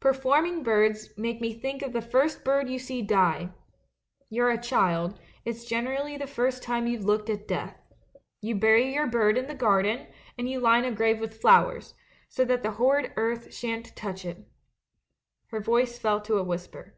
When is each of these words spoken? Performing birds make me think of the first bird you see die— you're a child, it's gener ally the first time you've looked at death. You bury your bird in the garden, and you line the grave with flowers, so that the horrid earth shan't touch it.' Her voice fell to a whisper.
Performing 0.00 0.64
birds 0.64 1.10
make 1.16 1.40
me 1.40 1.54
think 1.56 1.80
of 1.80 1.92
the 1.92 2.02
first 2.02 2.42
bird 2.42 2.68
you 2.68 2.76
see 2.76 3.02
die— 3.02 3.50
you're 4.30 4.50
a 4.50 4.60
child, 4.60 5.16
it's 5.44 5.64
gener 5.64 5.96
ally 6.00 6.18
the 6.18 6.26
first 6.26 6.60
time 6.60 6.88
you've 6.88 7.04
looked 7.04 7.30
at 7.30 7.46
death. 7.46 7.78
You 8.40 8.56
bury 8.56 8.92
your 8.92 9.06
bird 9.06 9.38
in 9.38 9.46
the 9.46 9.54
garden, 9.54 10.08
and 10.36 10.50
you 10.50 10.58
line 10.58 10.82
the 10.82 10.90
grave 10.90 11.20
with 11.20 11.40
flowers, 11.40 11.94
so 12.28 12.44
that 12.46 12.64
the 12.64 12.72
horrid 12.72 13.12
earth 13.14 13.54
shan't 13.54 13.94
touch 13.94 14.24
it.' 14.24 14.48
Her 15.50 15.60
voice 15.60 16.00
fell 16.00 16.20
to 16.22 16.34
a 16.38 16.42
whisper. 16.42 16.96